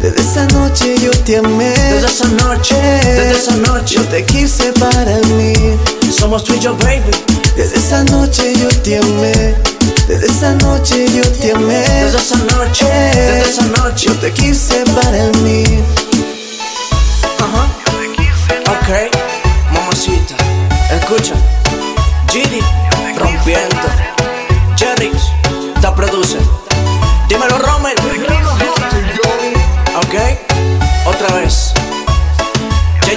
Desde 0.00 0.20
esa 0.20 0.46
noche 0.46 0.96
yo 1.00 1.10
te 1.24 1.38
amé. 1.38 1.70
Desde 1.70 2.06
esa 2.06 2.28
noche, 2.28 2.74
desde 2.74 3.30
esa 3.32 3.56
noche. 3.56 3.94
Yo 3.96 4.02
te 4.08 4.24
quise 4.24 4.72
para 4.72 5.18
mí. 5.36 5.52
Somos 6.10 6.44
tú 6.44 6.54
y 6.54 6.60
yo, 6.60 6.76
baby. 6.76 7.10
Desde 7.56 7.76
esa 7.78 8.04
noche 8.04 8.52
yo 8.54 8.68
te 8.82 8.98
amé. 8.98 9.54
Desde 10.08 10.26
esa 10.26 10.52
noche 10.54 11.06
yo 11.14 11.22
te 11.40 11.52
amé. 11.52 11.78
Desde 11.78 12.18
esa 12.18 12.36
noche, 12.36 12.84
desde 12.84 13.50
esa 13.50 13.62
noche. 13.82 14.06
Yo 14.06 14.14
te 14.14 14.32
quise 14.32 14.84
para 14.94 15.24
mí. 15.42 15.64
Ajá. 17.38 17.68
Yo 17.86 17.92
te 18.48 18.70
ok, 18.70 19.10
mamacita. 19.72 20.34
Escucha. 20.90 21.34
Giri, 22.30 22.60
rompiendo. 23.16 23.76
Jerry, 24.76 25.12
está 25.76 25.94
produciendo. 25.94 26.33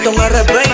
un 0.08 0.16
RP 0.16 0.67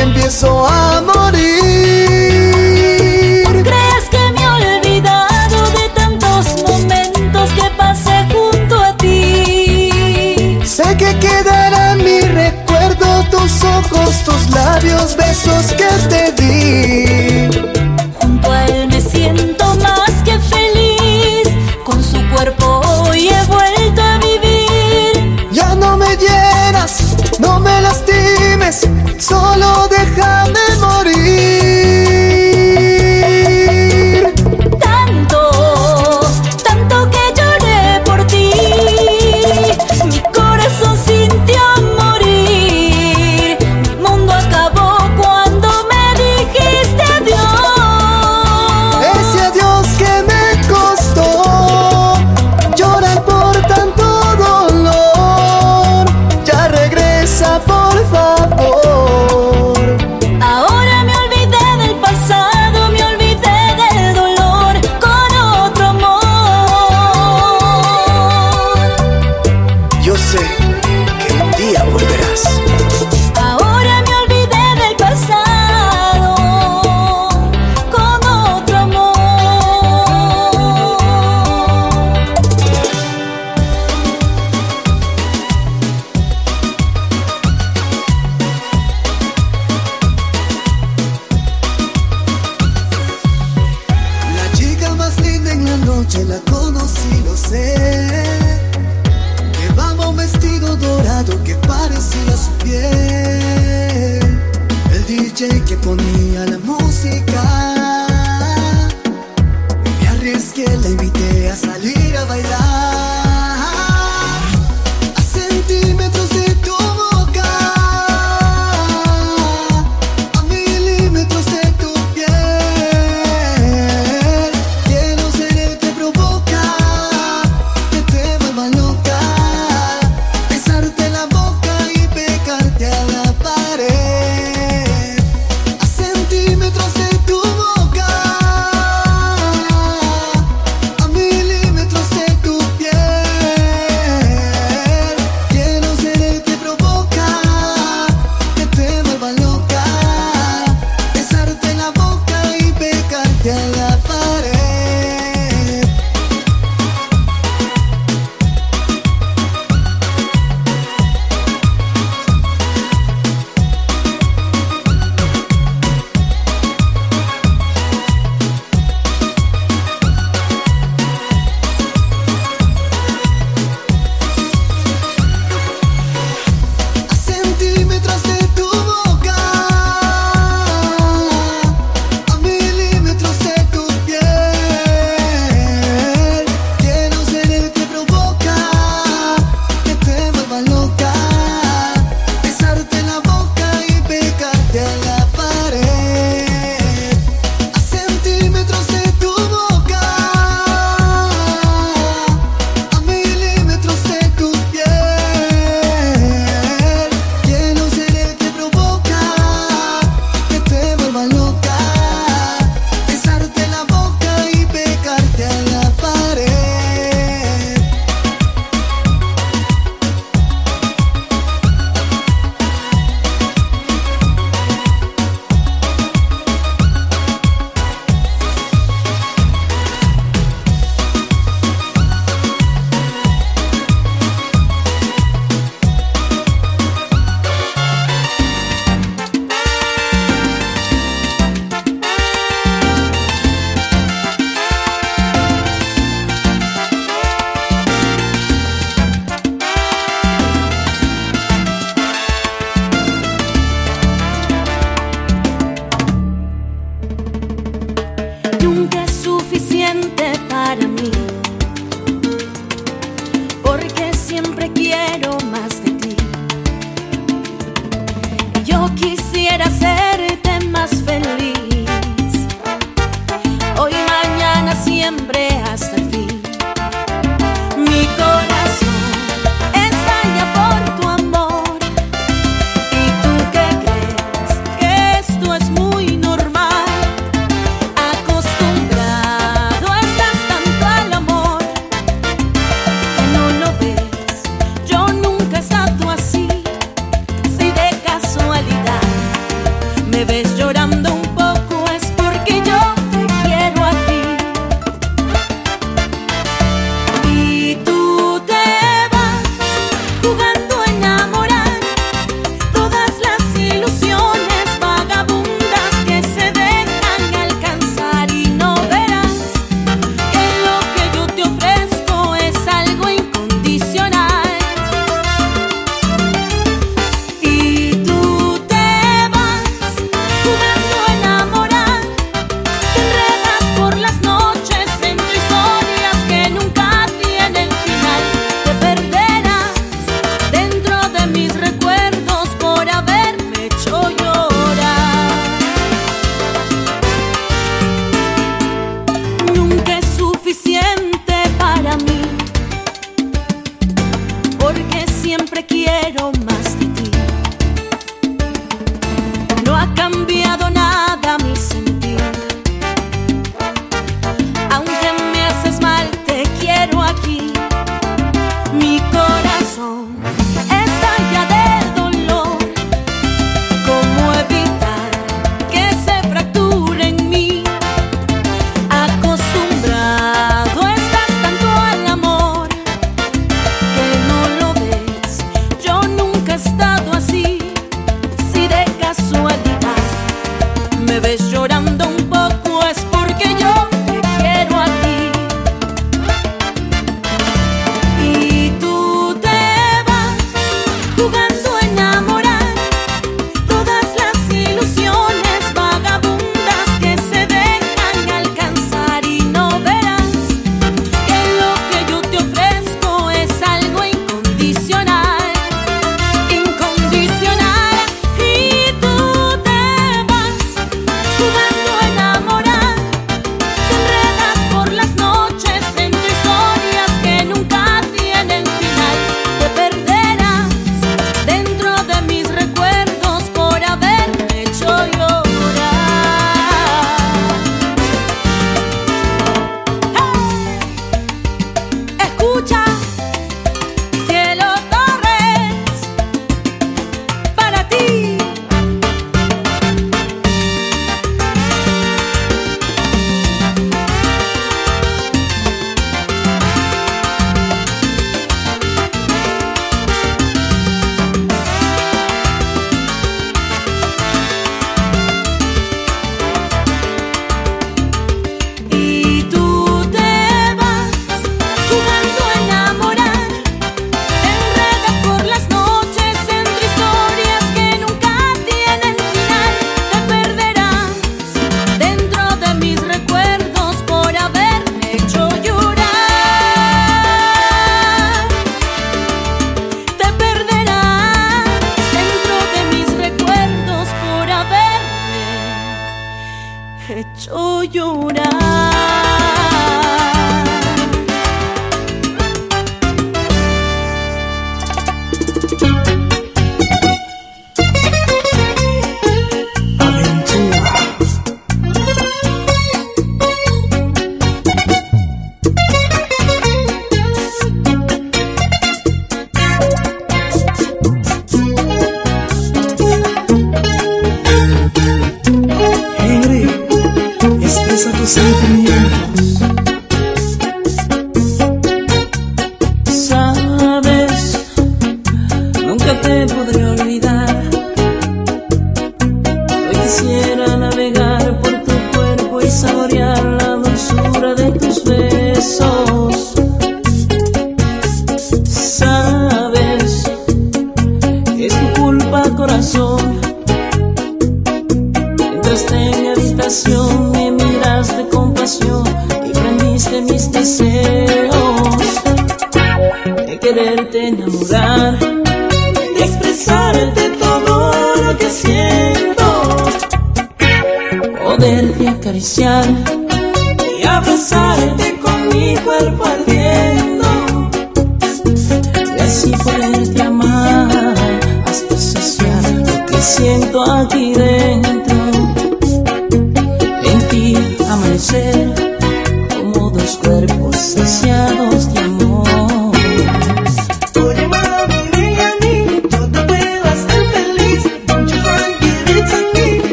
empiezo 0.00 0.66
a 0.66 1.00
morir. 1.00 1.42
¿Crees 3.62 4.08
que 4.10 4.32
me 4.32 4.42
he 4.42 4.48
olvidado 4.48 5.70
de 5.78 5.88
tantos 5.94 6.62
momentos 6.62 7.50
que 7.52 7.70
pasé 7.76 8.26
junto 8.32 8.74
a 8.82 8.96
ti? 8.96 10.60
Sé 10.64 10.96
que 10.96 11.18
quedarán 11.18 11.98
mi 12.04 12.20
recuerdo, 12.20 13.24
tus 13.30 13.64
ojos, 13.64 14.24
tus 14.24 14.50
labios, 14.50 15.16
besos 15.16 15.72
que 15.72 15.88
te 16.08 16.32
di. 16.32 17.17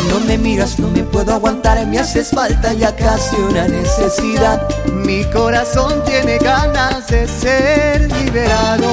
cuando 0.00 0.20
me 0.20 0.38
miras 0.38 0.78
no 0.78 0.88
me 0.88 1.02
puedo 1.02 1.34
aguantar, 1.34 1.86
me 1.86 1.98
haces 1.98 2.30
falta 2.30 2.72
ya 2.72 2.96
casi 2.96 3.36
una 3.36 3.68
necesidad. 3.68 4.66
Mi 4.86 5.24
corazón 5.24 6.02
tiene 6.04 6.38
ganas 6.38 7.06
de 7.08 7.28
ser 7.28 8.10
liberado. 8.10 8.88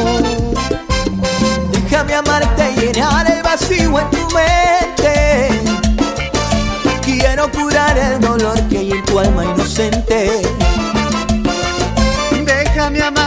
Déjame 1.71 2.13
amarte 2.13 2.71
y 2.75 2.79
llenar 2.81 3.31
el 3.31 3.41
vacío 3.41 3.99
en 3.99 4.09
tu 4.09 4.27
mente. 4.35 5.49
Quiero 7.01 7.49
curar 7.51 7.97
el 7.97 8.19
dolor 8.19 8.59
que 8.67 8.79
hay 8.79 8.91
en 8.91 9.05
tu 9.05 9.17
alma 9.17 9.45
inocente. 9.45 10.41
Déjame 12.45 13.01
amarte 13.01 13.26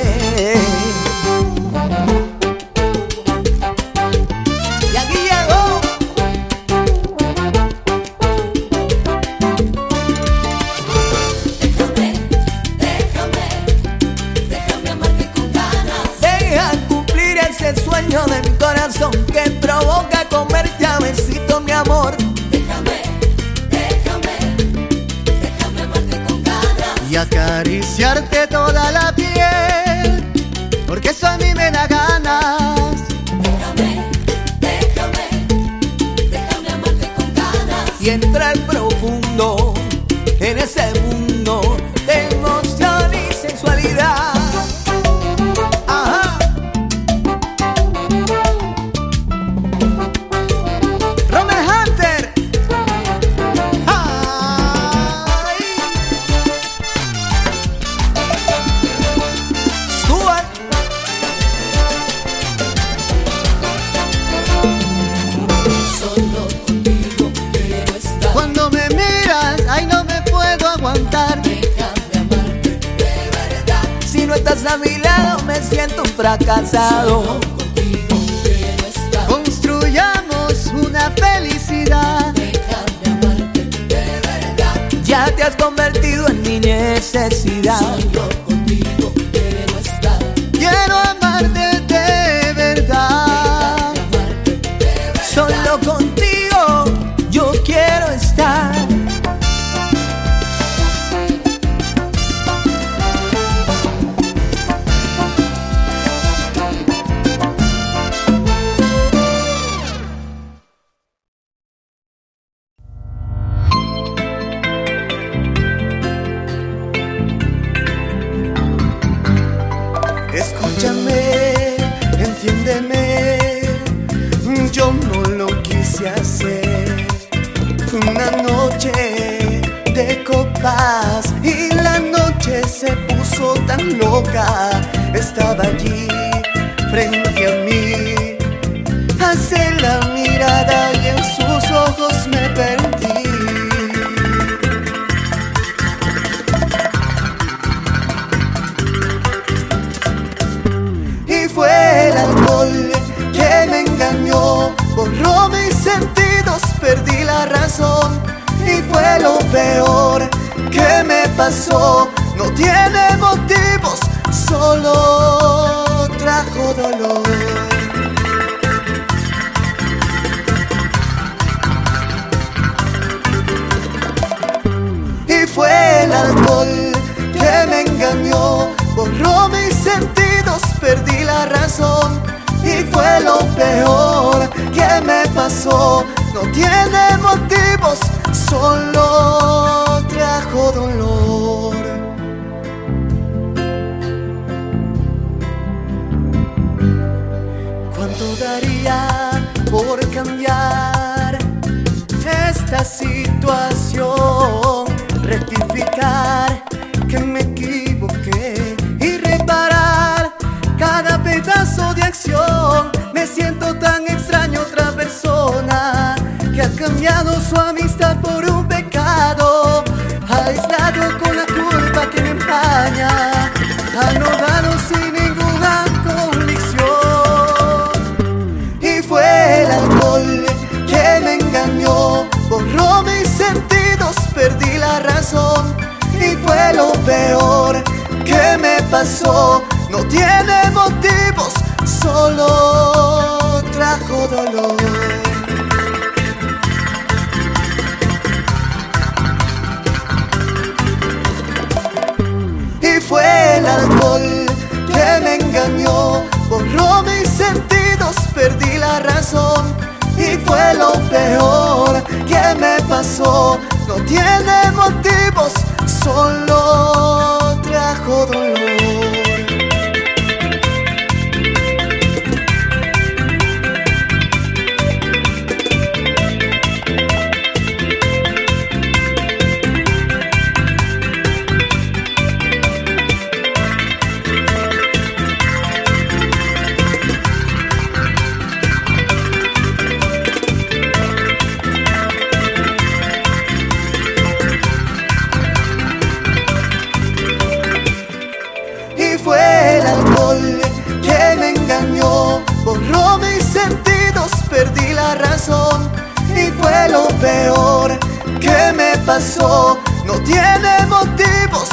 no 309.11 310.13
tiene 310.23 310.85
motivos, 310.87 311.67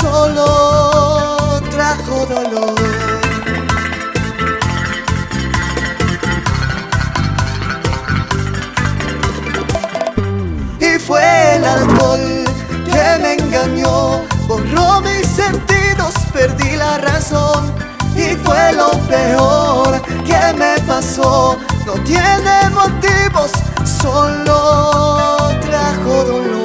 solo 0.00 1.60
trajo 1.68 2.24
dolor. 2.24 2.74
Y 10.78 10.98
fue 11.00 11.56
el 11.56 11.64
alcohol 11.64 12.44
que 12.84 13.18
me 13.20 13.32
engañó, 13.34 14.20
borró 14.46 15.00
mis 15.00 15.26
sentidos, 15.26 16.14
perdí 16.32 16.76
la 16.76 16.98
razón. 16.98 17.74
Y 18.14 18.36
fue 18.36 18.72
lo 18.72 18.92
peor 19.08 20.00
que 20.24 20.52
me 20.56 20.80
pasó, 20.86 21.58
no 21.86 21.94
tiene 22.04 22.70
motivos, 22.70 23.50
solo 24.00 25.38
trajo 25.60 26.24
dolor. 26.24 26.63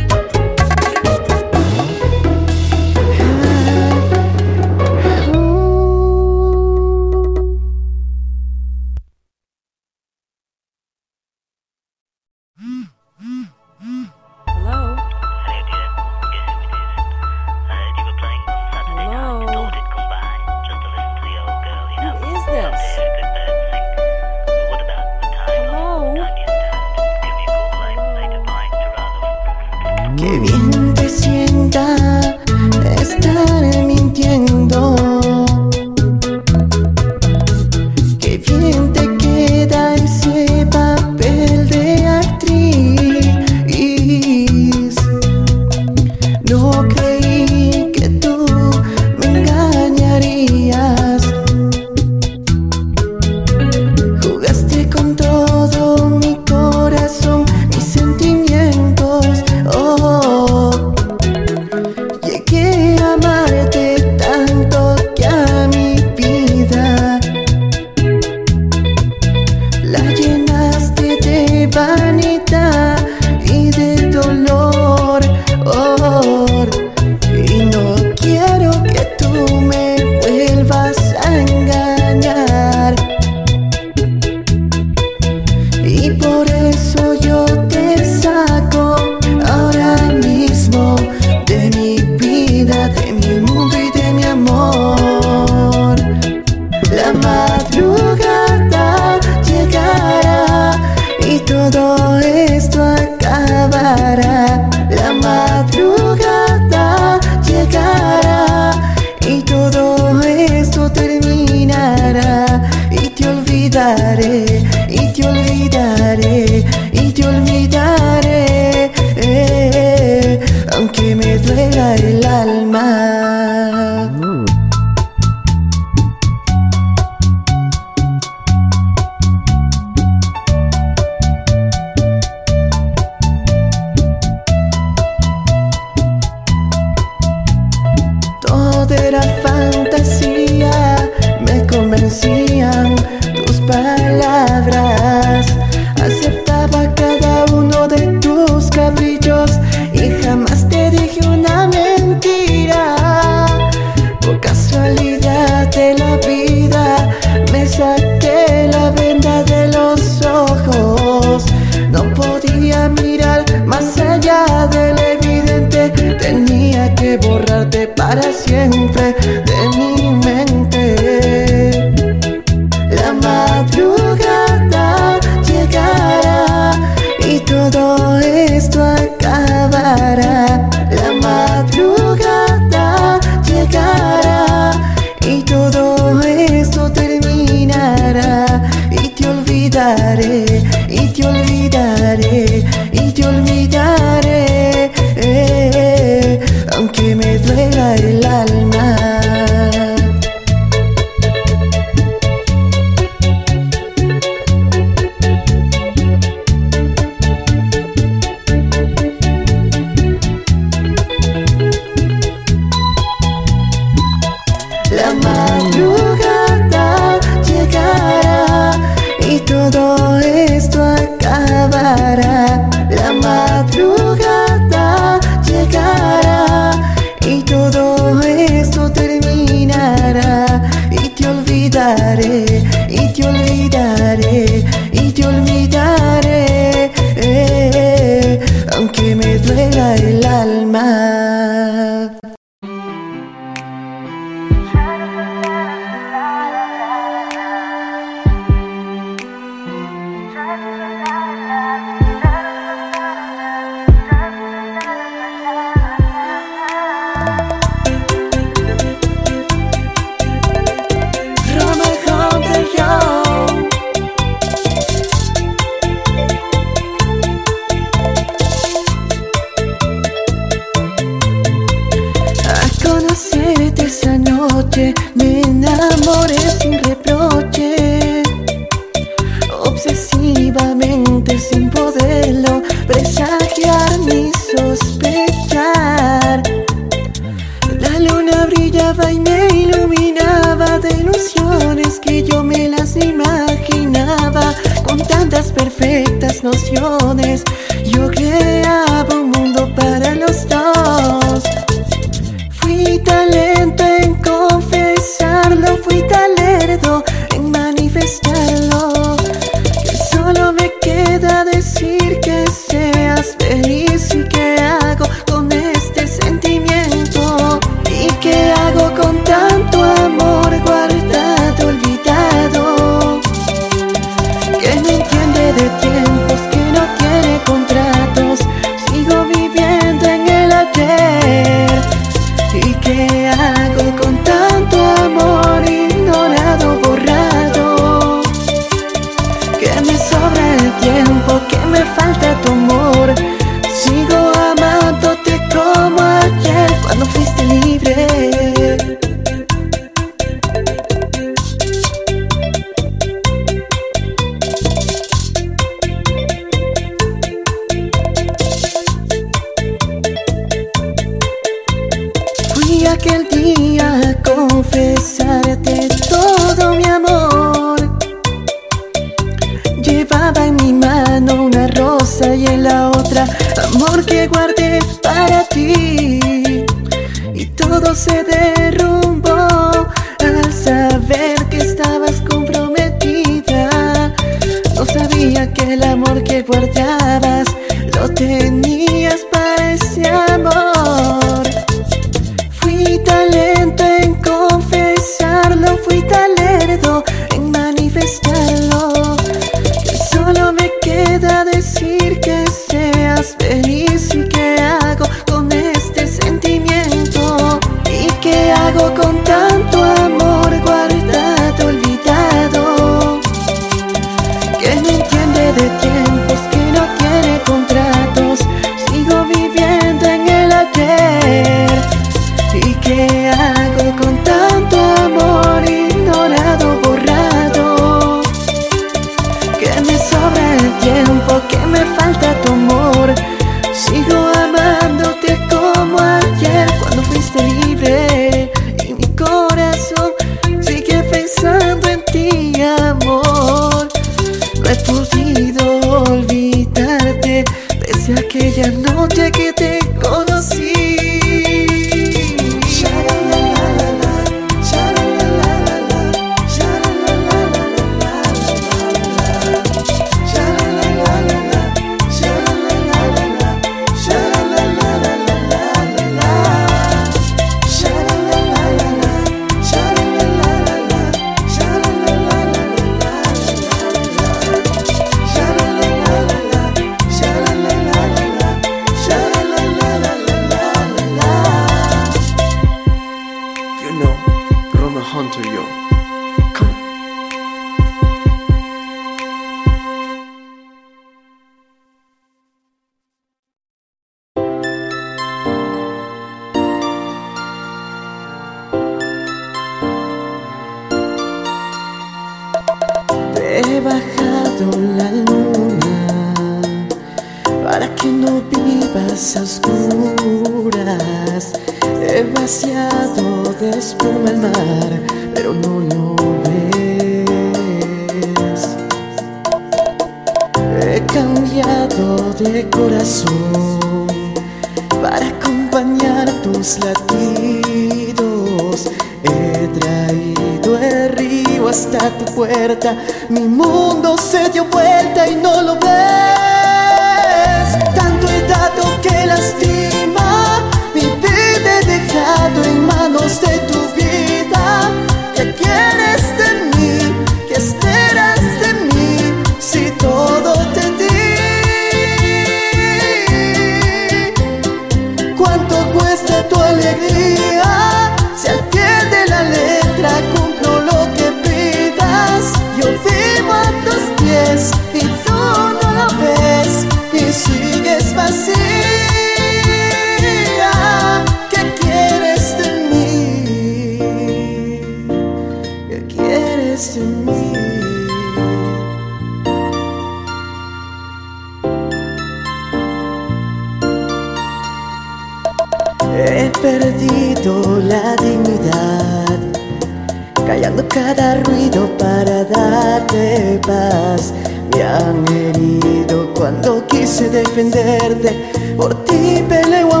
Ti 599.06 599.42
peleo 599.48 599.90
a 599.92 600.00